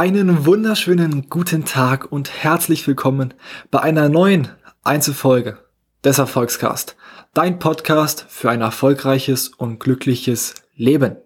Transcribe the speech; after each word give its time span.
Einen 0.00 0.46
wunderschönen 0.46 1.28
guten 1.28 1.66
Tag 1.66 2.10
und 2.10 2.30
herzlich 2.42 2.86
willkommen 2.86 3.34
bei 3.70 3.80
einer 3.80 4.08
neuen 4.08 4.48
Einzelfolge 4.82 5.58
des 6.02 6.16
Erfolgscast. 6.16 6.96
Dein 7.34 7.58
Podcast 7.58 8.24
für 8.30 8.48
ein 8.48 8.62
erfolgreiches 8.62 9.48
und 9.48 9.78
glückliches 9.78 10.54
Leben. 10.74 11.18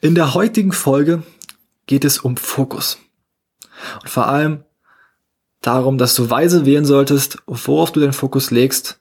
In 0.00 0.14
der 0.14 0.34
heutigen 0.34 0.70
Folge 0.70 1.24
geht 1.86 2.04
es 2.04 2.18
um 2.18 2.36
Fokus. 2.36 2.98
Und 4.00 4.08
vor 4.08 4.28
allem 4.28 4.62
darum, 5.60 5.98
dass 5.98 6.14
du 6.14 6.30
weise 6.30 6.66
wählen 6.66 6.84
solltest, 6.84 7.38
worauf 7.46 7.90
du 7.90 7.98
den 7.98 8.12
Fokus 8.12 8.52
legst, 8.52 9.00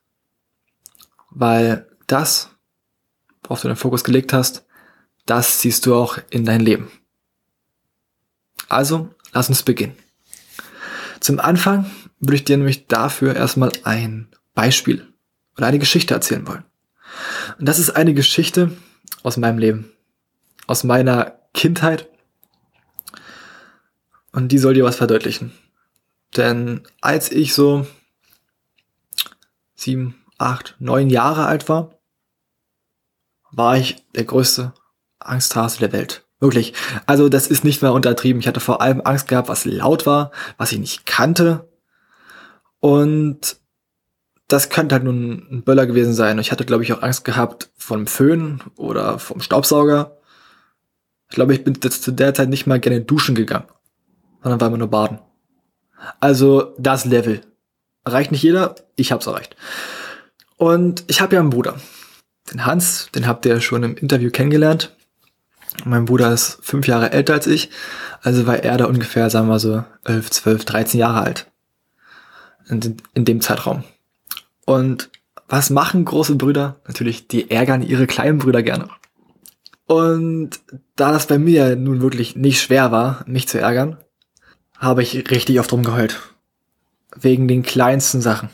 weil 1.30 1.88
das, 2.08 2.50
worauf 3.44 3.62
du 3.62 3.68
den 3.68 3.78
Fokus 3.78 4.04
gelegt 4.04 4.34
hast, 4.34 4.66
das 5.28 5.62
siehst 5.62 5.86
du 5.86 5.94
auch 5.94 6.18
in 6.32 6.44
dein 6.44 6.62
Leben. 6.62 6.90
Also, 8.70 9.10
lass 9.34 9.50
uns 9.50 9.64
beginnen. 9.64 9.98
Zum 11.20 11.40
Anfang 11.40 11.90
würde 12.20 12.36
ich 12.36 12.46
dir 12.46 12.58
nämlich 12.58 12.88
dafür 12.88 13.36
erstmal 13.36 13.72
ein 13.84 14.30
Beispiel 14.54 15.08
oder 15.58 15.68
eine 15.68 15.80
Geschichte 15.80 16.14
erzählen 16.14 16.48
wollen. 16.48 16.64
Und 17.58 17.68
das 17.68 17.80
ist 17.80 17.90
eine 17.90 18.14
Geschichte 18.14 18.72
aus 19.24 19.38
meinem 19.38 19.58
Leben, 19.58 19.92
aus 20.68 20.84
meiner 20.84 21.40
Kindheit. 21.54 22.08
Und 24.32 24.52
die 24.52 24.60
soll 24.60 24.76
dir 24.76 24.84
was 24.84 24.96
verdeutlichen. 24.96 25.52
Denn 26.38 26.84
als 27.02 27.32
ich 27.32 27.54
so 27.54 27.88
sieben, 29.76 30.16
acht, 30.38 30.76
neun 30.80 31.10
Jahre 31.10 31.48
alt 31.48 31.68
war, 31.68 32.00
war 33.52 33.78
ich 33.78 34.04
der 34.14 34.26
größte 34.26 34.74
Angsthase 35.20 35.80
der 35.80 35.92
Welt. 35.92 36.29
Wirklich. 36.40 36.74
Also 37.06 37.28
das 37.30 37.48
ist 37.48 37.64
nicht 37.64 37.82
mehr 37.82 37.94
untertrieben. 37.94 38.40
Ich 38.40 38.48
hatte 38.48 38.60
vor 38.60 38.82
allem 38.82 39.02
Angst 39.04 39.28
gehabt, 39.28 39.50
was 39.50 39.66
laut 39.66 40.06
war, 40.06 40.32
was 40.58 40.72
ich 40.72 40.80
nicht 40.80 41.06
kannte. 41.06 41.70
Und 42.80 43.58
das 44.48 44.70
könnte 44.70 44.96
halt 44.96 45.04
nun 45.04 45.48
ein 45.52 45.64
Böller 45.64 45.86
gewesen 45.86 46.14
sein. 46.14 46.40
Ich 46.40 46.52
hatte, 46.52 46.66
glaube 46.66 46.84
ich, 46.84 46.94
auch 46.94 47.04
Angst 47.04 47.26
gehabt 47.26 47.70
vom 47.78 48.08
Föhn 48.08 48.62
oder 48.76 49.20
vom 49.20 49.42
Staubsauger. 49.42 50.18
Ich 51.30 51.36
glaube, 51.36 51.54
ich 51.54 51.64
bin 51.64 51.80
zu 51.80 52.12
der 52.12 52.34
Zeit 52.34 52.50
nicht 52.50 52.66
mal 52.66 52.80
gerne 52.80 53.02
duschen 53.02 53.36
gegangen, 53.36 53.68
sondern 54.42 54.60
war 54.60 54.70
immer 54.70 54.78
nur 54.78 54.90
baden. 54.90 55.20
Also 56.20 56.74
das 56.80 57.06
Level. 57.06 57.42
Erreicht 58.06 58.32
nicht 58.32 58.42
jeder, 58.42 58.76
ich 58.96 59.12
hab's 59.12 59.28
erreicht. 59.28 59.56
Und 60.58 61.04
ich 61.08 61.22
habe 61.22 61.36
ja 61.36 61.42
einen 61.42 61.52
Bruder. 61.52 61.76
Den 62.52 62.66
Hans, 62.66 63.10
den 63.14 63.28
habt 63.28 63.46
ihr 63.46 63.62
schon 63.62 63.84
im 63.84 63.96
Interview 63.96 64.32
kennengelernt. 64.32 64.96
Mein 65.86 66.06
Bruder 66.06 66.34
ist 66.34 66.60
fünf 66.62 66.88
Jahre 66.88 67.12
älter 67.12 67.34
als 67.34 67.48
ich, 67.48 67.70
also 68.22 68.48
war 68.48 68.64
er 68.64 68.78
da 68.78 68.86
ungefähr, 68.86 69.30
sagen 69.30 69.48
wir 69.48 69.60
so, 69.60 69.84
elf, 70.04 70.30
zwölf, 70.32 70.66
dreizehn 70.66 71.00
Jahre 71.00 71.22
alt. 71.22 71.52
In, 72.68 72.98
in 73.14 73.26
dem 73.26 73.42
Zeitraum. 73.42 73.84
Und 74.66 75.10
was 75.48 75.72
machen 75.72 76.06
große 76.06 76.36
Brüder? 76.36 76.80
Natürlich, 76.88 77.28
die 77.28 77.50
ärgern 77.50 77.82
ihre 77.82 78.06
kleinen 78.06 78.38
Brüder 78.38 78.62
gerne. 78.62 78.90
Und 79.88 80.60
da 80.96 81.12
das 81.12 81.26
bei 81.26 81.40
mir 81.40 81.76
nun 81.76 82.02
wirklich 82.02 82.36
nicht 82.36 82.62
schwer 82.62 82.92
war, 82.92 83.24
mich 83.26 83.48
zu 83.48 83.60
ärgern, 83.60 83.98
habe 84.78 85.02
ich 85.02 85.32
richtig 85.32 85.60
oft 85.60 85.74
rumgeheult. 85.74 86.20
Wegen 87.16 87.48
den 87.48 87.64
kleinsten 87.64 88.22
Sachen. 88.22 88.50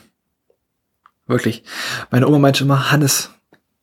Wirklich. 1.28 1.64
Meine 2.12 2.28
Oma 2.28 2.40
meinte 2.40 2.64
immer, 2.64 2.92
Hannes, 2.92 3.32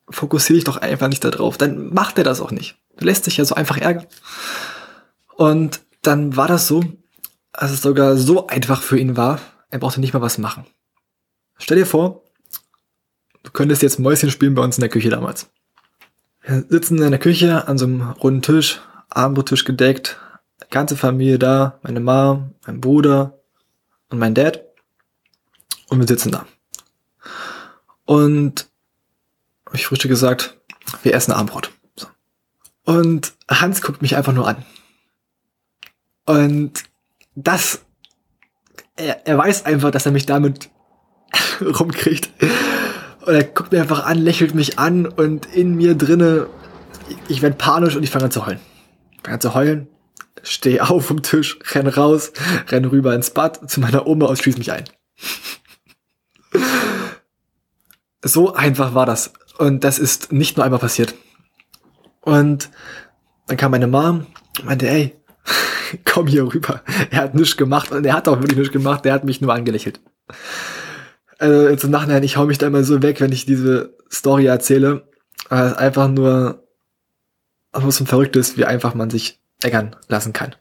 fokussiere 0.09 0.57
dich 0.57 0.65
doch 0.65 0.79
einfach 0.79 1.09
nicht 1.09 1.25
darauf. 1.25 1.59
Dann 1.59 1.93
macht 1.93 2.17
er 2.17 2.25
das 2.25 2.41
auch 2.41 2.53
nicht. 2.53 2.79
Du 2.97 3.05
lässt 3.05 3.25
sich 3.25 3.37
ja 3.37 3.45
so 3.45 3.55
einfach 3.55 3.79
ärgern. 3.79 4.07
Und 5.37 5.81
dann 6.03 6.37
war 6.37 6.49
das 6.49 6.67
so, 6.67 6.85
dass 7.53 7.71
es 7.71 7.83
sogar 7.83 8.17
so 8.17 8.47
einfach 8.47 8.83
für 8.83 8.99
ihn 8.99 9.17
war, 9.17 9.41
er 9.71 9.79
brauchte 9.79 10.01
nicht 10.01 10.13
mal 10.13 10.21
was 10.21 10.39
machen. 10.39 10.67
Stell 11.59 11.79
dir 11.79 11.87
vor, 11.87 12.25
du 13.43 13.51
könntest 13.53 13.83
jetzt 13.83 13.99
Mäuschen 13.99 14.31
spielen 14.31 14.55
bei 14.55 14.63
uns 14.63 14.77
in 14.77 14.83
der 14.83 14.91
Küche 14.91 15.11
damals. 15.11 15.51
Wir 16.43 16.65
sitzen 16.69 17.01
in 17.01 17.11
der 17.11 17.21
Küche 17.21 17.69
an 17.69 17.79
so 17.79 17.87
einem 17.87 18.03
runden 18.03 18.43
Tisch, 18.43 18.81
Abendbrottisch 19.09 19.65
gedeckt, 19.65 20.19
ganze 20.71 20.97
Familie 20.97 21.39
da, 21.39 21.79
meine 21.83 22.01
Mom, 22.01 22.55
mein 22.67 22.81
Bruder 22.81 23.39
und 24.09 24.19
mein 24.19 24.35
Dad. 24.35 24.65
Und 25.89 26.01
wir 26.01 26.07
sitzen 26.07 26.33
da. 26.33 26.47
Und 28.05 28.69
hab 29.67 29.75
ich 29.75 29.87
frühstück 29.87 30.09
gesagt, 30.09 30.57
wir 31.03 31.15
essen 31.15 31.33
Abendbrot. 31.33 31.71
Und 32.85 33.35
Hans 33.49 33.83
guckt 33.83 34.03
mich 34.03 34.17
einfach 34.17 34.33
nur 34.33 34.49
an. 34.49 34.65
Und 36.27 36.85
das, 37.35 37.83
er, 38.97 39.27
er 39.27 39.39
weiß 39.39 39.65
einfach, 39.67 39.91
dass 39.91 40.07
er 40.07 40.13
mich 40.13 40.27
damit 40.27 40.71
rumkriegt. 41.61 42.31
Und 43.25 43.35
er 43.35 43.45
guckt 43.45 43.73
mir 43.73 43.83
einfach 43.83 44.05
an, 44.05 44.19
lächelt 44.19 44.55
mich 44.55 44.79
an 44.79 45.07
und 45.07 45.47
in 45.47 45.75
mir 45.77 45.95
drinne, 45.95 46.49
ich 47.29 47.43
werde 47.43 47.57
panisch 47.57 47.97
und 47.97 48.03
ich 48.03 48.11
fange 48.11 48.27
an 48.27 48.31
zu 48.31 48.47
heulen. 48.47 48.61
Ich 49.13 49.21
fange 49.23 49.35
an 49.35 49.41
zu 49.41 49.55
heulen, 49.55 49.89
stehe 50.43 50.89
auf 50.89 51.07
vom 51.07 51.23
Tisch, 51.23 51.59
renn 51.73 51.87
raus, 51.87 52.33
renn 52.69 52.85
rüber 52.85 53.15
ins 53.15 53.31
Bad 53.31 53.71
zu 53.71 53.81
meiner 53.81 54.07
Oma 54.07 54.27
und 54.27 54.39
schließe 54.39 54.59
mich 54.59 54.73
ein. 54.73 54.85
so 58.25 58.55
einfach 58.55 58.95
war 58.95 59.07
das. 59.07 59.33
Und 59.59 59.85
das 59.85 59.99
ist 59.99 60.33
nicht 60.33 60.57
nur 60.57 60.65
einmal 60.65 60.81
passiert. 60.81 61.15
Und 62.23 62.71
dann 63.47 63.57
kam 63.57 63.73
meine 63.73 63.87
Mom 63.87 64.27
und 64.59 64.65
meinte, 64.65 64.89
ey, 64.89 65.15
komm 66.05 66.27
hier 66.27 66.45
rüber. 66.45 66.83
Er 67.11 67.19
hat 67.19 67.35
nichts 67.35 67.57
gemacht 67.57 67.93
und 67.93 68.07
er 68.07 68.15
hat 68.15 68.29
auch 68.29 68.41
wirklich 68.41 68.59
nichts 68.59 68.73
gemacht, 68.73 69.05
der 69.05 69.13
hat 69.13 69.25
mich 69.25 69.41
nur 69.41 69.53
angelächelt. 69.53 70.01
Also 71.39 71.69
jetzt 71.69 71.85
im 71.85 71.91
Nachhinein, 71.91 72.23
ich 72.23 72.37
hau 72.37 72.47
mich 72.47 72.59
da 72.59 72.69
immer 72.69 72.85
so 72.85 73.03
weg, 73.03 73.21
wenn 73.21 73.33
ich 73.33 73.47
diese 73.47 73.97
Story 74.11 74.47
erzähle. 74.47 75.09
Weil 75.49 75.67
es 75.67 75.75
einfach 75.75 76.09
nur 76.09 76.67
was 77.73 78.01
ein 78.01 78.07
Verrücktes, 78.07 78.57
wie 78.57 78.65
einfach 78.65 78.95
man 78.95 79.11
sich 79.11 79.41
ärgern 79.63 79.97
lassen 80.09 80.33
kann. 80.33 80.55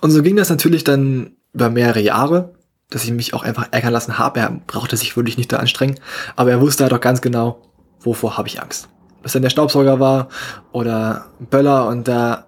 Und 0.00 0.10
so 0.10 0.22
ging 0.22 0.36
das 0.36 0.50
natürlich 0.50 0.84
dann 0.84 1.36
über 1.52 1.70
mehrere 1.70 2.00
Jahre 2.00 2.56
dass 2.90 3.04
ich 3.04 3.10
mich 3.10 3.34
auch 3.34 3.42
einfach 3.42 3.68
ärgern 3.72 3.92
lassen 3.92 4.18
habe. 4.18 4.40
Er 4.40 4.50
brauchte 4.50 4.96
sich 4.96 5.16
wirklich 5.16 5.36
nicht 5.36 5.52
da 5.52 5.58
anstrengen, 5.58 5.98
aber 6.36 6.50
er 6.50 6.60
wusste 6.60 6.84
halt 6.84 6.92
auch 6.92 7.00
ganz 7.00 7.20
genau, 7.20 7.62
wovor 8.00 8.38
habe 8.38 8.48
ich 8.48 8.60
Angst. 8.60 8.88
Bis 9.26 9.32
dann 9.32 9.42
der 9.42 9.50
Staubsauger 9.50 9.98
war 9.98 10.28
oder 10.70 11.32
Böller 11.40 11.88
und 11.88 12.06
da 12.06 12.46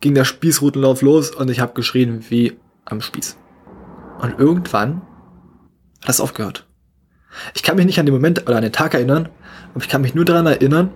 ging 0.00 0.14
der 0.14 0.24
Spießrutenlauf 0.24 1.02
los 1.02 1.32
und 1.32 1.50
ich 1.50 1.60
habe 1.60 1.74
geschrien 1.74 2.24
wie 2.30 2.58
am 2.86 3.02
Spieß. 3.02 3.36
Und 4.18 4.38
irgendwann 4.38 5.02
hat 6.00 6.08
das 6.08 6.22
aufgehört. 6.22 6.66
Ich 7.52 7.62
kann 7.62 7.76
mich 7.76 7.84
nicht 7.84 8.00
an 8.00 8.06
den 8.06 8.14
Moment 8.14 8.40
oder 8.48 8.56
an 8.56 8.62
den 8.62 8.72
Tag 8.72 8.94
erinnern, 8.94 9.28
aber 9.74 9.82
ich 9.84 9.90
kann 9.90 10.00
mich 10.00 10.14
nur 10.14 10.24
daran 10.24 10.46
erinnern, 10.46 10.94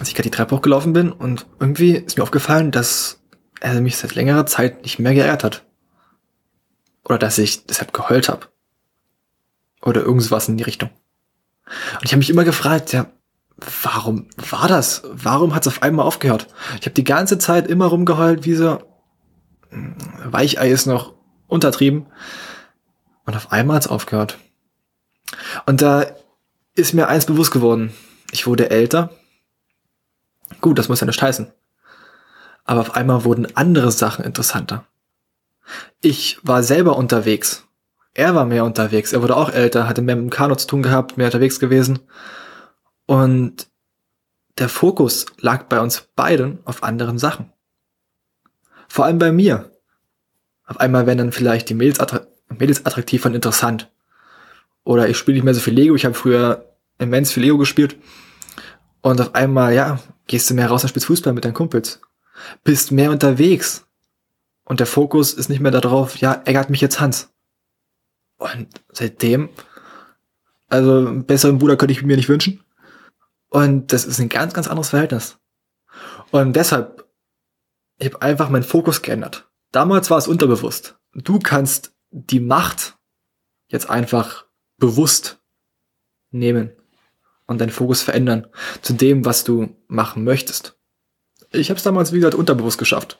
als 0.00 0.08
ich 0.08 0.16
gerade 0.16 0.28
die 0.28 0.34
Treppe 0.36 0.56
hochgelaufen 0.56 0.92
bin 0.92 1.12
und 1.12 1.46
irgendwie 1.60 1.92
ist 1.92 2.16
mir 2.16 2.24
aufgefallen, 2.24 2.72
dass 2.72 3.20
er 3.60 3.80
mich 3.80 3.96
seit 3.96 4.16
längerer 4.16 4.44
Zeit 4.44 4.82
nicht 4.82 4.98
mehr 4.98 5.14
geärgert 5.14 5.44
hat. 5.44 5.64
Oder 7.04 7.18
dass 7.18 7.38
ich 7.38 7.64
deshalb 7.64 7.92
geheult 7.92 8.28
habe. 8.28 8.48
Oder 9.82 10.00
irgendwas 10.00 10.48
in 10.48 10.56
die 10.56 10.64
Richtung. 10.64 10.90
Und 11.94 12.06
ich 12.06 12.10
habe 12.10 12.18
mich 12.18 12.30
immer 12.30 12.42
gefragt, 12.42 12.92
ja, 12.92 13.06
warum 13.82 14.26
war 14.36 14.68
das? 14.68 15.02
Warum 15.10 15.54
hat 15.54 15.66
es 15.66 15.72
auf 15.72 15.82
einmal 15.82 16.06
aufgehört? 16.06 16.46
Ich 16.80 16.86
habe 16.86 16.94
die 16.94 17.04
ganze 17.04 17.38
Zeit 17.38 17.66
immer 17.66 17.86
rumgeheult, 17.86 18.44
wie 18.44 18.54
so 18.54 18.78
hm, 19.70 19.96
Weichei 20.24 20.70
ist 20.70 20.86
noch 20.86 21.14
untertrieben. 21.46 22.06
Und 23.24 23.36
auf 23.36 23.52
einmal 23.52 23.76
hat 23.76 23.84
es 23.84 23.90
aufgehört. 23.90 24.38
Und 25.66 25.82
da 25.82 26.06
ist 26.74 26.94
mir 26.94 27.08
eins 27.08 27.26
bewusst 27.26 27.52
geworden. 27.52 27.92
Ich 28.32 28.46
wurde 28.46 28.70
älter. 28.70 29.10
Gut, 30.60 30.78
das 30.78 30.88
muss 30.88 31.00
ja 31.00 31.06
nicht 31.06 31.22
heißen. 31.22 31.52
Aber 32.64 32.80
auf 32.80 32.94
einmal 32.96 33.24
wurden 33.24 33.56
andere 33.56 33.90
Sachen 33.92 34.24
interessanter. 34.24 34.84
Ich 36.00 36.38
war 36.42 36.62
selber 36.62 36.96
unterwegs. 36.96 37.64
Er 38.14 38.34
war 38.34 38.44
mehr 38.44 38.64
unterwegs. 38.64 39.12
Er 39.12 39.22
wurde 39.22 39.36
auch 39.36 39.50
älter, 39.50 39.88
hatte 39.88 40.02
mehr 40.02 40.16
mit 40.16 40.24
dem 40.24 40.30
Kanu 40.30 40.54
zu 40.56 40.66
tun 40.66 40.82
gehabt, 40.82 41.16
mehr 41.16 41.26
unterwegs 41.26 41.60
gewesen. 41.60 42.00
Und 43.10 43.66
der 44.58 44.68
Fokus 44.68 45.26
lag 45.40 45.64
bei 45.64 45.80
uns 45.80 46.02
beiden 46.14 46.60
auf 46.64 46.84
anderen 46.84 47.18
Sachen. 47.18 47.52
Vor 48.86 49.04
allem 49.04 49.18
bei 49.18 49.32
mir. 49.32 49.72
Auf 50.64 50.78
einmal 50.78 51.08
werden 51.08 51.18
dann 51.18 51.32
vielleicht 51.32 51.68
die 51.68 51.74
Mädels, 51.74 51.98
attra 51.98 52.28
Mädels 52.50 52.86
attraktiv 52.86 53.24
und 53.24 53.34
interessant. 53.34 53.90
Oder 54.84 55.08
ich 55.08 55.16
spiele 55.18 55.34
nicht 55.34 55.42
mehr 55.42 55.54
so 55.54 55.60
viel 55.60 55.74
Lego. 55.74 55.96
Ich 55.96 56.04
habe 56.04 56.14
früher 56.14 56.72
immens 56.98 57.32
viel 57.32 57.42
Lego 57.42 57.58
gespielt. 57.58 57.96
Und 59.00 59.20
auf 59.20 59.34
einmal, 59.34 59.74
ja, 59.74 59.98
gehst 60.28 60.48
du 60.48 60.54
mehr 60.54 60.68
raus 60.68 60.84
und 60.84 60.90
spielst 60.90 61.08
Fußball 61.08 61.32
mit 61.32 61.44
deinen 61.44 61.54
Kumpels. 61.54 62.00
Bist 62.62 62.92
mehr 62.92 63.10
unterwegs. 63.10 63.88
Und 64.62 64.78
der 64.78 64.86
Fokus 64.86 65.32
ist 65.32 65.48
nicht 65.48 65.60
mehr 65.60 65.72
darauf, 65.72 66.18
ja, 66.18 66.42
ärgert 66.44 66.70
mich 66.70 66.80
jetzt 66.80 67.00
Hans. 67.00 67.32
Und 68.38 68.68
seitdem, 68.92 69.48
also 70.68 70.98
einen 70.98 71.24
besseren 71.24 71.58
Bruder 71.58 71.76
könnte 71.76 71.90
ich 71.90 72.04
mir 72.04 72.16
nicht 72.16 72.28
wünschen. 72.28 72.62
Und 73.50 73.92
das 73.92 74.04
ist 74.04 74.18
ein 74.20 74.28
ganz, 74.28 74.54
ganz 74.54 74.68
anderes 74.68 74.90
Verhältnis. 74.90 75.38
Und 76.30 76.54
deshalb 76.54 77.06
Ich 77.98 78.06
habe 78.06 78.22
einfach 78.22 78.48
meinen 78.48 78.62
Fokus 78.62 79.02
geändert. 79.02 79.50
Damals 79.72 80.08
war 80.10 80.16
es 80.16 80.28
unterbewusst. 80.28 80.96
Du 81.12 81.38
kannst 81.38 81.94
die 82.10 82.40
Macht 82.40 82.96
jetzt 83.68 83.90
einfach 83.90 84.46
bewusst 84.78 85.40
nehmen 86.30 86.72
und 87.46 87.60
deinen 87.60 87.70
Fokus 87.70 88.02
verändern 88.02 88.46
zu 88.80 88.94
dem, 88.94 89.24
was 89.24 89.44
du 89.44 89.76
machen 89.86 90.24
möchtest. 90.24 90.78
Ich 91.52 91.68
habe 91.68 91.78
es 91.78 91.84
damals, 91.84 92.12
wie 92.12 92.16
gesagt, 92.16 92.36
unterbewusst 92.36 92.78
geschafft. 92.78 93.18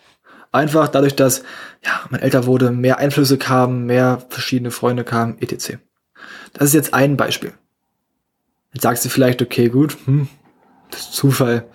Einfach 0.52 0.88
dadurch, 0.88 1.14
dass 1.14 1.42
ja, 1.84 2.00
man 2.10 2.20
älter 2.20 2.46
wurde, 2.46 2.70
mehr 2.70 2.98
Einflüsse 2.98 3.38
kamen, 3.38 3.86
mehr 3.86 4.24
verschiedene 4.28 4.70
Freunde 4.70 5.04
kamen, 5.04 5.38
etc. 5.40 5.78
Das 6.52 6.68
ist 6.68 6.74
jetzt 6.74 6.94
ein 6.94 7.16
Beispiel. 7.16 7.52
Jetzt 8.72 8.82
sagst 8.82 9.04
du 9.04 9.08
vielleicht, 9.08 9.42
okay, 9.42 9.68
gut, 9.68 9.96
hm, 10.04 10.28
das 10.90 11.00
ist 11.00 11.12
Zufall. 11.14 11.68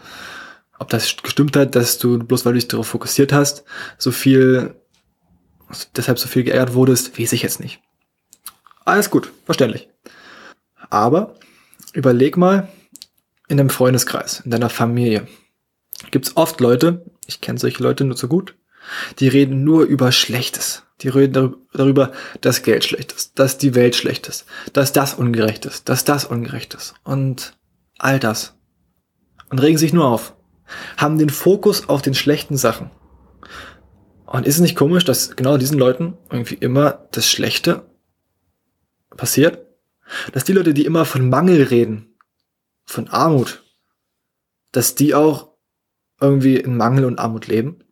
Ob 0.77 0.89
das 0.89 1.15
gestimmt 1.17 1.55
hat, 1.55 1.75
dass 1.75 1.97
du 1.97 2.19
bloß 2.19 2.45
weil 2.45 2.53
du 2.53 2.59
dich 2.59 2.67
darauf 2.67 2.87
fokussiert 2.87 3.31
hast, 3.31 3.63
so 3.97 4.11
viel, 4.11 4.75
deshalb 5.95 6.19
so 6.19 6.27
viel 6.27 6.43
geärgert 6.43 6.73
wurdest, 6.73 7.17
weiß 7.19 7.33
ich 7.33 7.43
jetzt 7.43 7.59
nicht. 7.59 7.81
Alles 8.83 9.09
gut, 9.09 9.31
verständlich. 9.45 9.89
Aber 10.89 11.35
überleg 11.93 12.37
mal 12.37 12.67
in 13.47 13.57
deinem 13.57 13.69
Freundeskreis, 13.69 14.41
in 14.41 14.51
deiner 14.51 14.69
Familie. 14.69 15.27
Gibt's 16.11 16.35
oft 16.35 16.59
Leute, 16.59 17.05
ich 17.25 17.41
kenne 17.41 17.57
solche 17.57 17.81
Leute 17.81 18.03
nur 18.03 18.15
zu 18.15 18.27
gut, 18.27 18.55
die 19.19 19.27
reden 19.27 19.63
nur 19.63 19.83
über 19.83 20.11
Schlechtes. 20.11 20.83
Die 21.01 21.09
reden 21.09 21.55
darüber, 21.73 22.11
dass 22.41 22.63
Geld 22.63 22.85
schlecht 22.85 23.11
ist, 23.11 23.37
dass 23.37 23.57
die 23.57 23.75
Welt 23.75 23.95
schlecht 23.95 24.27
ist, 24.27 24.45
dass 24.71 24.93
das 24.93 25.13
ungerecht 25.13 25.65
ist, 25.65 25.89
dass 25.89 26.05
das 26.05 26.25
ungerecht 26.25 26.73
ist 26.73 26.95
und 27.03 27.57
all 27.97 28.19
das. 28.19 28.55
Und 29.49 29.61
regen 29.61 29.77
sich 29.77 29.93
nur 29.93 30.05
auf. 30.05 30.35
Haben 30.97 31.17
den 31.17 31.29
Fokus 31.29 31.89
auf 31.89 32.01
den 32.01 32.15
schlechten 32.15 32.57
Sachen. 32.57 32.89
Und 34.25 34.47
ist 34.47 34.55
es 34.55 34.61
nicht 34.61 34.75
komisch, 34.75 35.05
dass 35.05 35.35
genau 35.35 35.57
diesen 35.57 35.77
Leuten 35.77 36.17
irgendwie 36.31 36.55
immer 36.55 37.07
das 37.11 37.29
Schlechte 37.29 37.85
passiert? 39.15 39.65
Dass 40.33 40.43
die 40.43 40.53
Leute, 40.53 40.73
die 40.73 40.85
immer 40.85 41.05
von 41.05 41.29
Mangel 41.29 41.63
reden, 41.63 42.15
von 42.85 43.07
Armut, 43.07 43.63
dass 44.71 44.95
die 44.95 45.13
auch 45.13 45.51
irgendwie 46.19 46.57
in 46.57 46.77
Mangel 46.77 47.05
und 47.05 47.19
Armut 47.19 47.47
leben? 47.47 47.84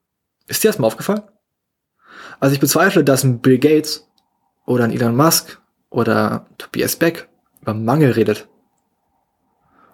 Ist 0.47 0.63
dir 0.63 0.69
das 0.69 0.79
mal 0.79 0.87
aufgefallen? 0.87 1.23
Also 2.39 2.53
ich 2.53 2.59
bezweifle, 2.59 3.03
dass 3.03 3.23
ein 3.23 3.39
Bill 3.39 3.57
Gates 3.57 4.09
oder 4.65 4.83
ein 4.83 4.91
Elon 4.91 5.15
Musk 5.15 5.61
oder 5.89 6.47
Tobias 6.57 6.95
Beck 6.95 7.29
über 7.61 7.73
Mangel 7.73 8.11
redet. 8.11 8.47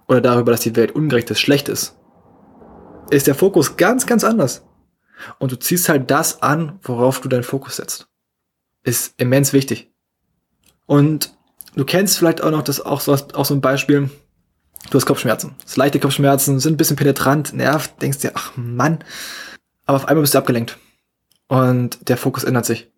Oder 0.07 0.21
darüber, 0.21 0.51
dass 0.51 0.61
die 0.61 0.75
Welt 0.75 0.91
ungerecht 0.91 1.29
ist, 1.29 1.39
schlecht 1.39 1.69
ist. 1.69 1.95
Ist 3.11 3.27
der 3.27 3.35
Fokus 3.35 3.77
ganz, 3.77 4.07
ganz 4.07 4.23
anders. 4.23 4.65
Und 5.37 5.51
du 5.51 5.55
ziehst 5.57 5.89
halt 5.89 6.09
das 6.09 6.41
an, 6.41 6.79
worauf 6.81 7.21
du 7.21 7.29
deinen 7.29 7.43
Fokus 7.43 7.75
setzt. 7.75 8.07
Ist 8.83 9.13
immens 9.17 9.53
wichtig. 9.53 9.91
Und 10.85 11.37
du 11.75 11.85
kennst 11.85 12.17
vielleicht 12.17 12.41
auch 12.41 12.51
noch 12.51 12.63
das 12.63 12.81
auch 12.81 13.01
so, 13.01 13.13
auch 13.13 13.45
so 13.45 13.53
ein 13.53 13.61
Beispiel. 13.61 14.09
Du 14.89 14.95
hast 14.95 15.05
Kopfschmerzen. 15.05 15.55
Das 15.63 15.75
leichte 15.75 15.99
Kopfschmerzen 15.99 16.59
sind 16.59 16.73
ein 16.73 16.77
bisschen 16.77 16.95
penetrant, 16.95 17.53
nervt, 17.53 18.01
denkst 18.01 18.19
dir, 18.19 18.31
ach 18.33 18.53
Mann. 18.55 19.03
Aber 19.89 19.95
auf 19.95 20.07
einmal 20.07 20.21
bist 20.21 20.36
du 20.36 20.38
abgelenkt 20.38 20.77
und 21.47 22.09
der 22.09 22.18
Fokus 22.18 22.44
ändert 22.44 22.63
sich. 22.63 22.91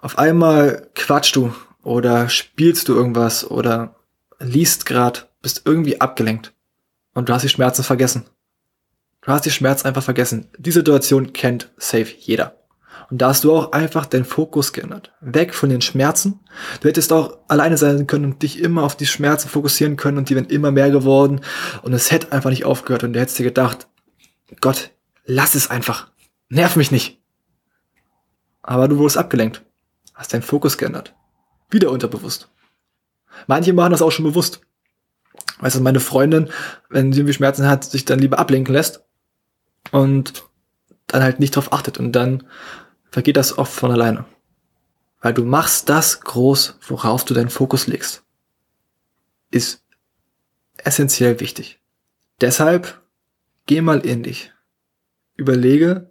Auf 0.00 0.16
einmal 0.16 0.88
quatschst 0.94 1.36
du 1.36 1.54
oder 1.82 2.30
spielst 2.30 2.88
du 2.88 2.94
irgendwas 2.94 3.50
oder 3.50 3.94
liest 4.38 4.86
grad, 4.86 5.28
bist 5.42 5.64
irgendwie 5.66 6.00
abgelenkt 6.00 6.54
und 7.12 7.28
du 7.28 7.34
hast 7.34 7.42
die 7.42 7.50
Schmerzen 7.50 7.82
vergessen. 7.82 8.24
Du 9.20 9.30
hast 9.30 9.44
die 9.44 9.50
Schmerzen 9.50 9.86
einfach 9.86 10.02
vergessen. 10.02 10.48
Die 10.56 10.70
Situation 10.70 11.34
kennt 11.34 11.70
safe 11.76 12.14
jeder. 12.18 12.56
Und 13.10 13.20
da 13.20 13.28
hast 13.28 13.44
du 13.44 13.54
auch 13.54 13.72
einfach 13.72 14.06
deinen 14.06 14.24
Fokus 14.24 14.72
geändert. 14.72 15.12
Weg 15.20 15.54
von 15.54 15.68
den 15.68 15.82
Schmerzen. 15.82 16.40
Du 16.80 16.88
hättest 16.88 17.12
auch 17.12 17.36
alleine 17.48 17.76
sein 17.76 18.06
können 18.06 18.24
und 18.24 18.42
dich 18.42 18.60
immer 18.60 18.84
auf 18.84 18.96
die 18.96 19.04
Schmerzen 19.04 19.50
fokussieren 19.50 19.98
können 19.98 20.16
und 20.16 20.30
die 20.30 20.36
wären 20.36 20.46
immer 20.46 20.70
mehr 20.70 20.90
geworden. 20.90 21.42
Und 21.82 21.92
es 21.92 22.10
hätte 22.10 22.32
einfach 22.32 22.48
nicht 22.48 22.64
aufgehört 22.64 23.04
und 23.04 23.12
du 23.12 23.20
hättest 23.20 23.38
dir 23.38 23.44
gedacht, 23.44 23.88
Gott, 24.62 24.90
lass 25.28 25.54
es 25.54 25.70
einfach. 25.70 26.10
Nerv 26.48 26.74
mich 26.74 26.90
nicht 26.90 27.18
aber 28.68 28.86
du 28.86 28.98
wurdest 28.98 29.16
abgelenkt. 29.16 29.64
Hast 30.12 30.34
deinen 30.34 30.42
Fokus 30.42 30.76
geändert. 30.76 31.14
Wieder 31.70 31.90
unterbewusst. 31.90 32.50
Manche 33.46 33.72
machen 33.72 33.92
das 33.92 34.02
auch 34.02 34.10
schon 34.10 34.26
bewusst. 34.26 34.60
Weißt 35.60 35.76
du, 35.76 35.80
meine 35.80 36.00
Freundin, 36.00 36.50
wenn 36.90 37.10
sie 37.10 37.20
irgendwie 37.20 37.32
Schmerzen 37.32 37.66
hat, 37.66 37.84
sich 37.84 38.04
dann 38.04 38.18
lieber 38.18 38.38
ablenken 38.38 38.74
lässt 38.74 39.04
und 39.90 40.44
dann 41.06 41.22
halt 41.22 41.40
nicht 41.40 41.56
drauf 41.56 41.72
achtet 41.72 41.96
und 41.96 42.12
dann 42.12 42.46
vergeht 43.10 43.38
das 43.38 43.56
oft 43.56 43.72
von 43.72 43.90
alleine. 43.90 44.26
Weil 45.22 45.32
du 45.32 45.44
machst 45.44 45.88
das 45.88 46.20
groß, 46.20 46.76
worauf 46.86 47.24
du 47.24 47.32
deinen 47.32 47.48
Fokus 47.48 47.86
legst. 47.86 48.22
Ist 49.50 49.82
essentiell 50.76 51.40
wichtig. 51.40 51.80
Deshalb 52.42 53.00
geh 53.64 53.80
mal 53.80 54.00
in 54.00 54.24
dich. 54.24 54.52
Überlege, 55.38 56.10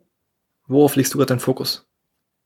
worauf 0.65 0.95
legst 0.95 1.13
du 1.13 1.19
gerade 1.19 1.29
deinen 1.29 1.39
Fokus? 1.39 1.87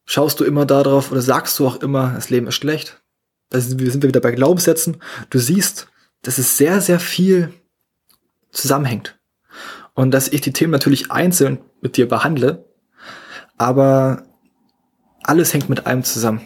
schaust 0.05 0.39
du 0.39 0.43
immer 0.43 0.65
darauf 0.65 1.11
oder 1.11 1.21
sagst 1.21 1.57
du 1.59 1.67
auch 1.67 1.77
immer, 1.77 2.13
das 2.15 2.29
Leben 2.29 2.47
ist 2.47 2.55
schlecht. 2.55 3.01
Da 3.49 3.59
sind 3.59 3.79
wir 3.79 3.93
wieder 4.03 4.19
bei 4.21 4.31
Glaubenssätzen. 4.31 4.97
Du 5.29 5.39
siehst, 5.39 5.87
dass 6.21 6.37
es 6.37 6.57
sehr, 6.57 6.81
sehr 6.81 6.99
viel 6.99 7.53
zusammenhängt. 8.51 9.19
Und 9.93 10.11
dass 10.11 10.29
ich 10.29 10.41
die 10.41 10.53
Themen 10.53 10.71
natürlich 10.71 11.11
einzeln 11.11 11.59
mit 11.81 11.97
dir 11.97 12.07
behandle, 12.07 12.65
aber 13.57 14.23
alles 15.23 15.53
hängt 15.53 15.69
mit 15.69 15.85
einem 15.85 16.03
zusammen. 16.03 16.41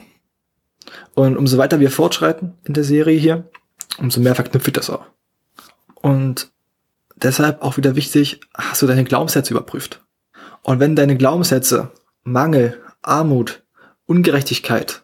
Und 1.13 1.37
umso 1.37 1.57
weiter 1.57 1.79
wir 1.79 1.91
fortschreiten 1.91 2.57
in 2.63 2.73
der 2.73 2.83
Serie 2.83 3.17
hier, 3.19 3.49
umso 3.97 4.19
mehr 4.19 4.35
verknüpft 4.35 4.75
das 4.77 4.89
auch. 4.89 5.05
Und 5.95 6.51
deshalb 7.15 7.61
auch 7.61 7.77
wieder 7.77 7.95
wichtig, 7.95 8.41
hast 8.55 8.81
du 8.81 8.87
deine 8.87 9.03
Glaubenssätze 9.03 9.53
überprüft. 9.53 10.04
Und 10.65 10.79
wenn 10.79 10.95
deine 10.95 11.15
Glaubenssätze 11.15 11.91
Mangel, 12.23 12.81
Armut, 13.03 13.63
Ungerechtigkeit 14.07 15.03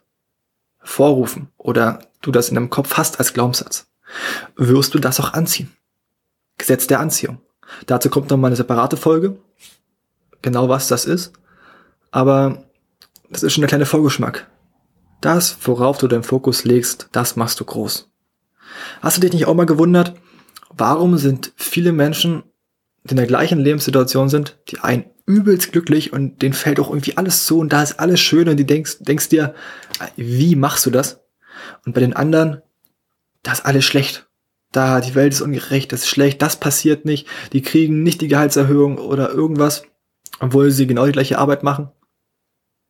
vorrufen 0.80 1.50
oder 1.56 2.00
du 2.22 2.32
das 2.32 2.50
in 2.50 2.56
deinem 2.56 2.72
Kopf 2.72 2.98
hast 2.98 3.20
als 3.20 3.34
Glaubenssatz, 3.34 3.86
wirst 4.56 4.96
du 4.96 5.00
das 5.00 5.20
auch 5.20 5.34
anziehen. 5.34 5.72
Gesetz 6.58 6.88
der 6.88 7.00
Anziehung. 7.00 7.42
Dazu 7.86 8.10
kommt 8.10 8.32
noch 8.32 8.38
mal 8.38 8.48
eine 8.48 8.56
separate 8.56 8.98
Folge, 8.98 9.38
genau 10.42 10.68
was 10.68 10.88
das 10.88 11.06
ist, 11.06 11.32
aber 12.10 12.64
das 13.30 13.44
ist 13.44 13.54
schon 13.54 13.62
der 13.62 13.70
kleine 13.70 13.86
Vorgeschmack. 13.86 14.50
Das, 15.22 15.56
worauf 15.62 16.00
du 16.00 16.08
deinen 16.08 16.24
Fokus 16.24 16.64
legst, 16.64 17.08
das 17.12 17.36
machst 17.36 17.60
du 17.60 17.66
groß. 17.66 18.10
Hast 19.02 19.18
du 19.18 19.22
dich 19.22 19.34
nicht 19.34 19.46
auch 19.46 19.54
mal 19.54 19.68
gewundert, 19.68 20.16
warum 20.72 21.20
sind 21.20 21.54
viele 21.56 21.92
Menschen, 21.92 22.42
die 23.04 23.12
in 23.12 23.18
der 23.18 23.28
gleichen 23.28 23.60
Lebenssituation 23.60 24.28
sind, 24.28 24.58
die 24.70 24.80
einen 24.80 25.06
übelst 25.32 25.72
glücklich 25.72 26.12
und 26.12 26.42
denen 26.42 26.54
fällt 26.54 26.80
auch 26.80 26.90
irgendwie 26.90 27.18
alles 27.18 27.46
zu 27.46 27.60
und 27.60 27.72
da 27.72 27.82
ist 27.82 28.00
alles 28.00 28.20
schön 28.20 28.50
und 28.50 28.58
die 28.58 28.66
denkst, 28.66 28.98
denkst 29.00 29.30
dir, 29.30 29.56
wie 30.18 30.56
machst 30.56 30.86
du 30.86 30.92
das? 30.92 31.22
Und 31.86 31.94
bei 31.94 32.02
den 32.02 32.14
anderen, 32.14 32.62
da 33.44 33.54
ist 33.54 33.66
alles 33.66 33.86
schlecht. 33.86 34.28
Da, 34.72 35.02
die 35.02 35.16
Welt 35.16 35.34
ist 35.34 35.42
ungerecht, 35.42 35.92
das 35.92 36.02
ist 36.02 36.10
schlecht, 36.10 36.42
das 36.42 36.58
passiert 36.58 37.06
nicht, 37.06 37.28
die 37.54 37.62
kriegen 37.62 38.04
nicht 38.04 38.22
die 38.22 38.28
Gehaltserhöhung 38.28 38.98
oder 38.98 39.30
irgendwas, 39.30 39.84
obwohl 40.40 40.72
sie 40.72 40.88
genau 40.88 41.06
die 41.06 41.12
gleiche 41.12 41.38
Arbeit 41.38 41.64
machen. 41.64 41.90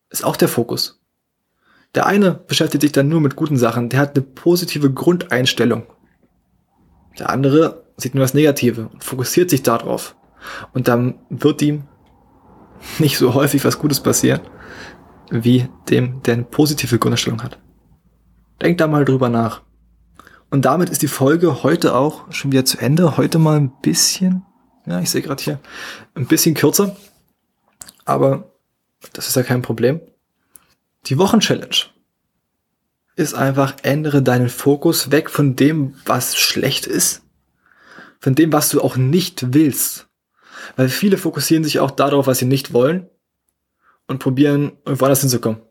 Ist 0.10 0.24
auch 0.24 0.36
der 0.36 0.48
Fokus. 0.48 1.00
Der 1.95 2.05
eine 2.05 2.33
beschäftigt 2.33 2.81
sich 2.81 2.91
dann 2.91 3.10
nur 3.10 3.21
mit 3.21 3.36
guten 3.36 3.57
Sachen, 3.57 3.89
der 3.89 4.00
hat 4.00 4.15
eine 4.15 4.24
positive 4.24 4.91
Grundeinstellung. 4.91 5.83
Der 7.19 7.29
andere 7.29 7.83
sieht 7.98 8.15
nur 8.15 8.24
das 8.24 8.33
Negative 8.33 8.88
und 8.88 9.03
fokussiert 9.03 9.50
sich 9.50 9.63
darauf. 9.63 10.15
Und 10.74 10.88
dann 10.88 11.19
wird 11.29 11.62
ihm 11.62 11.83
nicht 13.00 13.17
so 13.17 13.33
häufig 13.33 13.63
was 13.65 13.79
Gutes 13.79 14.01
passieren, 14.01 14.41
wie 15.29 15.67
dem, 15.89 16.21
der 16.23 16.35
eine 16.35 16.43
positive 16.43 17.00
Grundstellung 17.00 17.43
hat. 17.43 17.59
Denk 18.61 18.77
da 18.77 18.88
mal 18.88 19.05
drüber 19.05 19.29
nach. 19.29 19.61
Und 20.50 20.65
damit 20.65 20.89
ist 20.89 21.01
die 21.01 21.07
Folge 21.07 21.63
heute 21.63 21.95
auch 21.95 22.31
schon 22.31 22.51
wieder 22.51 22.65
zu 22.65 22.77
Ende. 22.77 23.17
Heute 23.17 23.39
mal 23.39 23.57
ein 23.57 23.71
bisschen, 23.81 24.43
ja, 24.85 25.00
ich 25.00 25.09
sehe 25.09 25.21
gerade 25.21 25.41
hier, 25.41 25.59
ein 26.13 26.27
bisschen 26.27 26.55
kürzer. 26.55 26.95
Aber 28.03 28.51
das 29.13 29.27
ist 29.27 29.35
ja 29.35 29.43
kein 29.43 29.61
Problem. 29.61 30.01
Die 31.05 31.17
Wochenchallenge 31.17 31.88
ist 33.15 33.33
einfach, 33.33 33.75
ändere 33.83 34.21
deinen 34.21 34.50
Fokus 34.50 35.09
weg 35.11 35.29
von 35.29 35.55
dem, 35.55 35.95
was 36.05 36.38
schlecht 36.38 36.85
ist, 36.85 37.23
von 38.19 38.35
dem, 38.35 38.51
was 38.53 38.69
du 38.69 38.81
auch 38.81 38.97
nicht 38.97 39.53
willst. 39.53 40.07
Weil 40.75 40.89
viele 40.89 41.17
fokussieren 41.17 41.63
sich 41.63 41.79
auch 41.79 41.91
darauf, 41.91 42.27
was 42.27 42.39
sie 42.39 42.45
nicht 42.45 42.73
wollen 42.73 43.09
und 44.07 44.19
probieren, 44.19 44.73
irgendwo 44.85 45.05
anders 45.05 45.21
hinzukommen. 45.21 45.61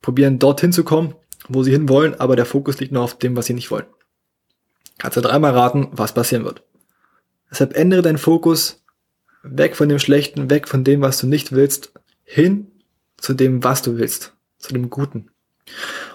Probieren 0.00 0.38
dorthin 0.38 0.72
zu 0.72 0.84
kommen, 0.84 1.14
wo 1.48 1.62
sie 1.62 1.72
hinwollen, 1.72 2.18
aber 2.18 2.36
der 2.36 2.46
Fokus 2.46 2.80
liegt 2.80 2.92
nur 2.92 3.02
auf 3.02 3.18
dem, 3.18 3.36
was 3.36 3.46
sie 3.46 3.54
nicht 3.54 3.70
wollen. 3.70 3.86
Kannst 4.98 5.16
du 5.16 5.20
dreimal 5.20 5.52
raten, 5.52 5.88
was 5.92 6.14
passieren 6.14 6.44
wird. 6.44 6.62
Deshalb 7.50 7.76
ändere 7.76 8.02
deinen 8.02 8.18
Fokus 8.18 8.82
Weg 9.42 9.76
von 9.76 9.88
dem 9.88 9.98
Schlechten, 9.98 10.50
weg 10.50 10.68
von 10.68 10.84
dem, 10.84 11.00
was 11.00 11.18
du 11.18 11.26
nicht 11.26 11.52
willst, 11.52 11.92
hin 12.22 12.70
zu 13.16 13.34
dem, 13.34 13.64
was 13.64 13.82
du 13.82 13.98
willst, 13.98 14.34
zu 14.58 14.72
dem 14.72 14.88
Guten. 14.88 15.30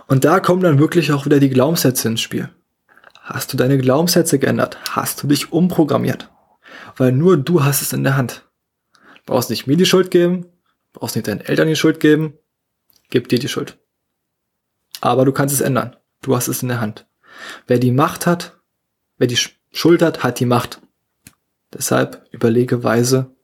Und 0.07 0.23
da 0.23 0.39
kommen 0.39 0.61
dann 0.61 0.79
wirklich 0.79 1.11
auch 1.11 1.25
wieder 1.25 1.39
die 1.39 1.49
Glaubenssätze 1.49 2.07
ins 2.07 2.21
Spiel. 2.21 2.49
Hast 3.21 3.51
du 3.51 3.57
deine 3.57 3.77
Glaubenssätze 3.77 4.39
geändert? 4.39 4.77
Hast 4.91 5.21
du 5.21 5.27
dich 5.27 5.51
umprogrammiert? 5.51 6.29
Weil 6.95 7.11
nur 7.11 7.37
du 7.37 7.63
hast 7.63 7.81
es 7.81 7.93
in 7.93 8.03
der 8.03 8.17
Hand. 8.17 8.47
Du 8.93 9.33
brauchst 9.33 9.49
nicht 9.49 9.67
mir 9.67 9.77
die 9.77 9.85
Schuld 9.85 10.11
geben, 10.11 10.45
brauchst 10.93 11.15
nicht 11.15 11.27
deinen 11.27 11.41
Eltern 11.41 11.67
die 11.67 11.75
Schuld 11.75 11.99
geben, 11.99 12.37
gib 13.09 13.29
dir 13.29 13.39
die 13.39 13.49
Schuld. 13.49 13.77
Aber 15.01 15.25
du 15.25 15.31
kannst 15.31 15.53
es 15.53 15.61
ändern. 15.61 15.95
Du 16.21 16.35
hast 16.35 16.47
es 16.47 16.61
in 16.61 16.69
der 16.69 16.81
Hand. 16.81 17.07
Wer 17.67 17.79
die 17.79 17.91
Macht 17.91 18.25
hat, 18.25 18.59
wer 19.17 19.27
die 19.27 19.37
Schuld 19.71 20.01
hat, 20.01 20.23
hat 20.23 20.39
die 20.39 20.45
Macht. 20.45 20.81
Deshalb 21.73 22.27
überlege 22.31 22.83
weise, 22.83 23.35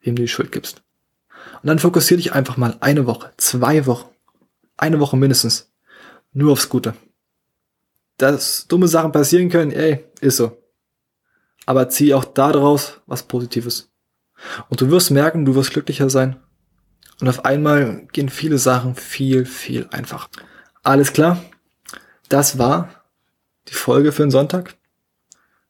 wem 0.00 0.14
du 0.16 0.22
die 0.22 0.28
Schuld 0.28 0.52
gibst. 0.52 0.82
Und 1.62 1.66
dann 1.66 1.78
fokussiere 1.78 2.18
dich 2.18 2.32
einfach 2.32 2.56
mal 2.56 2.76
eine 2.80 3.06
Woche, 3.06 3.32
zwei 3.36 3.86
Wochen, 3.86 4.08
eine 4.76 5.00
Woche 5.00 5.16
mindestens, 5.16 5.72
nur 6.32 6.52
aufs 6.52 6.68
Gute. 6.68 6.94
Dass 8.18 8.66
dumme 8.68 8.88
Sachen 8.88 9.12
passieren 9.12 9.48
können, 9.48 9.72
ey, 9.72 10.04
ist 10.20 10.36
so. 10.36 10.56
Aber 11.66 11.88
zieh 11.88 12.14
auch 12.14 12.24
daraus 12.24 13.00
was 13.06 13.24
Positives. 13.24 13.90
Und 14.68 14.80
du 14.80 14.90
wirst 14.90 15.10
merken, 15.10 15.44
du 15.44 15.54
wirst 15.54 15.72
glücklicher 15.72 16.08
sein. 16.08 16.36
Und 17.20 17.28
auf 17.28 17.44
einmal 17.44 18.06
gehen 18.12 18.28
viele 18.28 18.58
Sachen 18.58 18.94
viel, 18.94 19.44
viel 19.44 19.88
einfacher. 19.90 20.28
Alles 20.82 21.12
klar. 21.12 21.42
Das 22.28 22.58
war 22.58 23.04
die 23.68 23.74
Folge 23.74 24.12
für 24.12 24.22
den 24.22 24.30
Sonntag. 24.30 24.76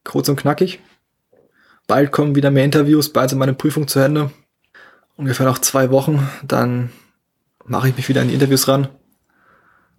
Kurz 0.03 0.29
und 0.29 0.37
knackig. 0.37 0.79
Bald 1.87 2.11
kommen 2.11 2.35
wieder 2.35 2.51
mehr 2.51 2.65
Interviews, 2.65 3.13
bald 3.13 3.29
sind 3.29 3.39
meine 3.39 3.53
Prüfung 3.53 3.87
zu 3.87 3.99
Ende. 3.99 4.31
Ungefähr 5.15 5.45
noch 5.45 5.59
zwei 5.59 5.89
Wochen, 5.89 6.27
dann 6.43 6.91
mache 7.65 7.89
ich 7.89 7.95
mich 7.95 8.09
wieder 8.09 8.21
an 8.21 8.27
die 8.27 8.33
Interviews 8.33 8.67
ran. 8.67 8.89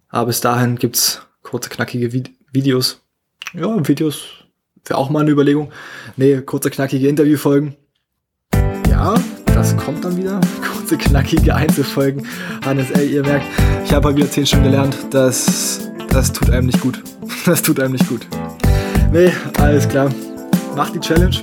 Aber 0.07 0.27
bis 0.27 0.39
dahin 0.39 0.77
gibt's 0.77 1.25
kurze, 1.41 1.69
knackige 1.69 2.13
Videos. 2.51 3.01
Ja, 3.53 3.87
Videos 3.87 4.45
wäre 4.85 4.97
auch 4.97 5.09
mal 5.09 5.21
eine 5.21 5.31
Überlegung. 5.31 5.71
Nee, 6.17 6.41
kurze, 6.41 6.69
knackige 6.69 7.07
Interviewfolgen. 7.07 7.75
Ja, 8.89 9.15
das 9.45 9.75
kommt 9.77 10.03
dann 10.03 10.17
wieder. 10.17 10.39
Kurze, 10.73 10.97
knackige 10.97 11.55
Einzelfolgen. 11.55 12.25
Hannes, 12.65 12.91
ey, 12.91 13.07
ihr 13.07 13.23
merkt, 13.23 13.45
ich 13.85 13.93
habe 13.93 14.15
wieder 14.15 14.29
zehn 14.29 14.45
Stunden 14.45 14.65
gelernt. 14.65 14.97
Das, 15.11 15.89
das 16.09 16.33
tut 16.33 16.49
einem 16.49 16.67
nicht 16.67 16.81
gut. 16.81 17.01
Das 17.45 17.61
tut 17.61 17.79
einem 17.79 17.93
nicht 17.93 18.07
gut. 18.09 18.27
Nee, 19.13 19.31
alles 19.59 19.87
klar. 19.87 20.13
Mach 20.75 20.89
die 20.89 20.99
Challenge. 20.99 21.37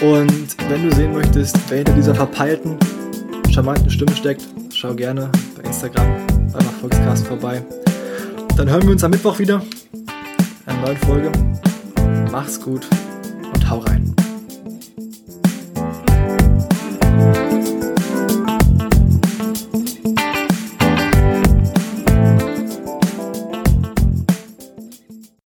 Und 0.00 0.56
wenn 0.68 0.88
du 0.88 0.94
sehen 0.94 1.12
möchtest, 1.12 1.58
wer 1.68 1.78
hinter 1.78 1.92
dieser 1.92 2.14
verpeilten, 2.14 2.76
charmanten 3.50 3.90
Stimme 3.90 4.14
steckt, 4.14 4.42
schau 4.72 4.94
gerne 4.94 5.30
bei 5.56 5.64
Instagram 5.64 6.06
beim 6.52 6.64
Erfolgscast 6.66 7.26
vorbei. 7.26 7.62
Dann 8.56 8.68
hören 8.70 8.82
wir 8.82 8.90
uns 8.92 9.04
am 9.04 9.10
Mittwoch 9.10 9.38
wieder. 9.38 9.62
In 9.92 10.72
einer 10.72 10.86
neuen 10.86 10.96
Folge. 10.98 11.32
Mach's 12.32 12.58
gut 12.58 12.88
und 13.52 13.68
hau 13.68 13.80
rein. 13.80 14.14